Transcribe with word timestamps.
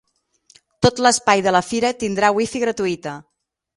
Tot 0.85 1.01
l’espai 1.07 1.43
de 1.47 1.53
la 1.55 1.63
fira 1.67 1.91
tindrà 2.05 2.33
wifi 2.39 2.63
gratuïta. 2.65 3.15